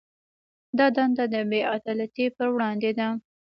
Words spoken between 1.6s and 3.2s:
عدالتۍ پر وړاندې ده.